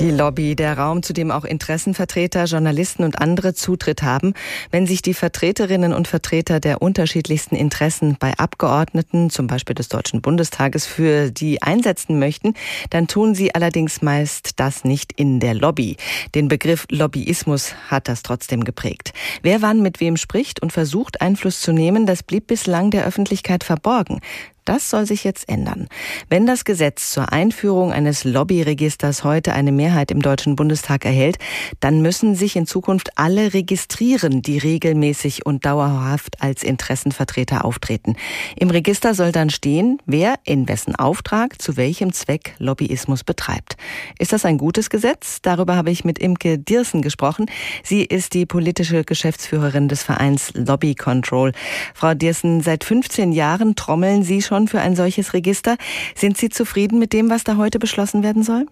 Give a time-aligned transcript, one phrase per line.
[0.00, 4.34] Die Lobby, der Raum, zu dem auch Interessenvertreter, Journalisten und andere Zutritt haben,
[4.70, 10.22] wenn sich die Vertreterinnen und Vertreter der unterschiedlichsten Interessen bei Abgeordneten, zum Beispiel des Deutschen
[10.22, 12.54] Bundestages, für die einsetzen möchten,
[12.90, 15.96] dann tun sie allerdings meist das nicht in der Lobby.
[16.32, 19.12] Den Begriff Lobbyismus hat das trotzdem geprägt.
[19.42, 23.64] Wer wann mit wem spricht und versucht, Einfluss zu nehmen, das blieb bislang der Öffentlichkeit
[23.64, 24.20] verborgen.
[24.68, 25.88] Das soll sich jetzt ändern.
[26.28, 31.38] Wenn das Gesetz zur Einführung eines Lobbyregisters heute eine Mehrheit im Deutschen Bundestag erhält,
[31.80, 38.16] dann müssen sich in Zukunft alle registrieren, die regelmäßig und dauerhaft als Interessenvertreter auftreten.
[38.56, 43.78] Im Register soll dann stehen, wer in wessen Auftrag zu welchem Zweck Lobbyismus betreibt.
[44.18, 45.38] Ist das ein gutes Gesetz?
[45.40, 47.46] Darüber habe ich mit Imke Dirsen gesprochen.
[47.82, 51.52] Sie ist die politische Geschäftsführerin des Vereins Lobby Control.
[51.94, 55.76] Frau Dirsen, seit 15 Jahren trommeln Sie schon schon für ein solches Register.
[56.14, 58.66] Sind Sie zufrieden mit dem, was da heute beschlossen werden soll?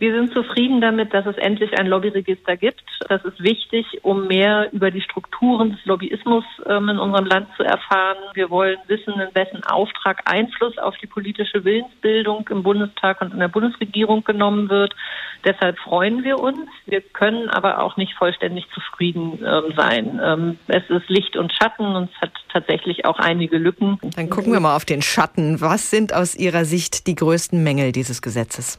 [0.00, 2.82] Wir sind zufrieden damit, dass es endlich ein Lobbyregister gibt.
[3.06, 7.64] Das ist wichtig, um mehr über die Strukturen des Lobbyismus ähm, in unserem Land zu
[7.64, 8.16] erfahren.
[8.32, 13.40] Wir wollen wissen, in wessen Auftrag Einfluss auf die politische Willensbildung im Bundestag und in
[13.40, 14.96] der Bundesregierung genommen wird.
[15.44, 16.70] Deshalb freuen wir uns.
[16.86, 20.18] Wir können aber auch nicht vollständig zufrieden ähm, sein.
[20.22, 23.98] Ähm, es ist Licht und Schatten und es hat tatsächlich auch einige Lücken.
[24.16, 25.60] Dann gucken wir mal auf den Schatten.
[25.60, 28.78] Was sind aus Ihrer Sicht die größten Mängel dieses Gesetzes?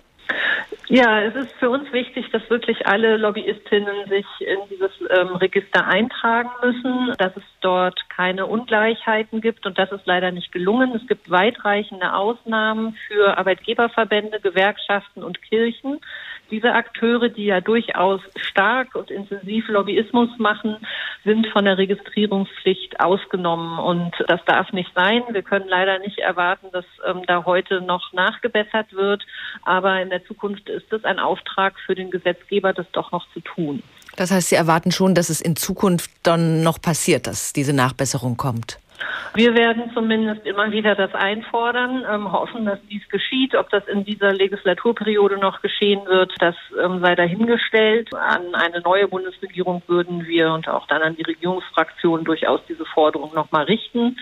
[0.93, 5.87] Ja, es ist für uns wichtig, dass wirklich alle Lobbyistinnen sich in dieses ähm, Register
[5.87, 10.93] eintragen müssen, dass es dort keine Ungleichheiten gibt und das ist leider nicht gelungen.
[10.93, 16.01] Es gibt weitreichende Ausnahmen für Arbeitgeberverbände, Gewerkschaften und Kirchen
[16.51, 20.77] diese Akteure, die ja durchaus stark und intensiv Lobbyismus machen,
[21.23, 23.79] sind von der Registrierungspflicht ausgenommen.
[23.79, 25.23] Und das darf nicht sein.
[25.31, 29.23] Wir können leider nicht erwarten, dass ähm, da heute noch nachgebessert wird.
[29.63, 33.39] Aber in der Zukunft ist es ein Auftrag für den Gesetzgeber, das doch noch zu
[33.39, 33.81] tun.
[34.17, 38.35] Das heißt, Sie erwarten schon, dass es in Zukunft dann noch passiert, dass diese Nachbesserung
[38.35, 38.77] kommt?
[39.33, 43.55] Wir werden zumindest immer wieder das einfordern, ähm, hoffen, dass dies geschieht.
[43.55, 48.13] Ob das in dieser Legislaturperiode noch geschehen wird, das ähm, sei dahingestellt.
[48.13, 53.33] An eine neue Bundesregierung würden wir und auch dann an die Regierungsfraktionen durchaus diese Forderung
[53.33, 54.17] nochmal richten.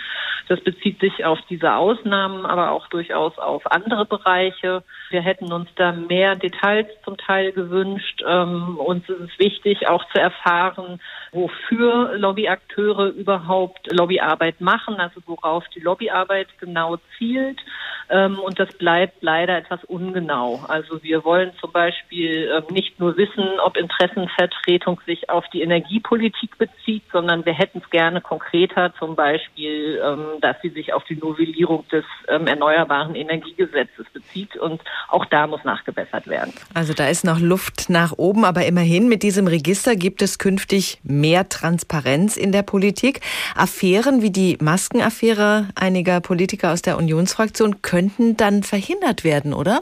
[0.49, 4.83] Das bezieht sich auf diese Ausnahmen, aber auch durchaus auf andere Bereiche.
[5.11, 8.23] Wir hätten uns da mehr Details zum Teil gewünscht.
[8.27, 10.99] Ähm, uns ist es wichtig, auch zu erfahren,
[11.31, 17.59] wofür Lobbyakteure überhaupt Lobbyarbeit machen, also worauf die Lobbyarbeit genau zielt.
[18.09, 20.61] Ähm, und das bleibt leider etwas ungenau.
[20.67, 26.57] Also wir wollen zum Beispiel ähm, nicht nur wissen, ob Interessenvertretung sich auf die Energiepolitik
[26.57, 31.15] bezieht, sondern wir hätten es gerne konkreter, zum Beispiel, ähm, dass sie sich auf die
[31.15, 34.55] Novellierung des Erneuerbaren Energiegesetzes bezieht.
[34.57, 36.53] Und auch da muss nachgebessert werden.
[36.73, 40.99] Also da ist noch Luft nach oben, aber immerhin mit diesem Register gibt es künftig
[41.03, 43.21] mehr Transparenz in der Politik.
[43.55, 49.81] Affären wie die Maskenaffäre einiger Politiker aus der Unionsfraktion könnten dann verhindert werden, oder?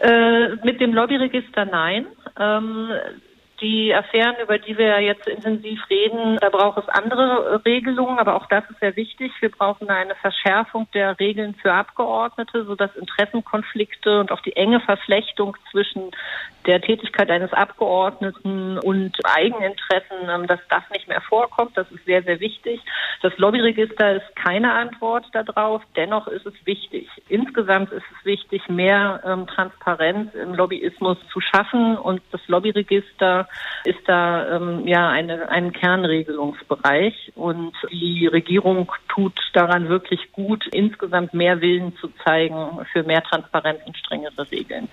[0.00, 2.06] Äh, mit dem Lobbyregister nein.
[2.38, 2.90] Ähm,
[3.60, 8.46] die Affären, über die wir jetzt intensiv reden, da braucht es andere Regelungen, aber auch
[8.46, 9.32] das ist sehr wichtig.
[9.40, 15.56] Wir brauchen eine Verschärfung der Regeln für Abgeordnete, sodass Interessenkonflikte und auch die enge Verflechtung
[15.72, 16.12] zwischen
[16.68, 21.76] der Tätigkeit eines Abgeordneten und Eigeninteressen, ähm, dass das nicht mehr vorkommt.
[21.76, 22.80] Das ist sehr, sehr wichtig.
[23.22, 25.82] Das Lobbyregister ist keine Antwort darauf.
[25.96, 27.08] Dennoch ist es wichtig.
[27.28, 31.96] Insgesamt ist es wichtig, mehr ähm, Transparenz im Lobbyismus zu schaffen.
[31.96, 33.48] Und das Lobbyregister
[33.84, 37.32] ist da ähm, ja eine, ein Kernregelungsbereich.
[37.34, 43.80] Und die Regierung tut daran wirklich gut, insgesamt mehr Willen zu zeigen für mehr Transparenz
[43.86, 44.88] und strengere Regeln.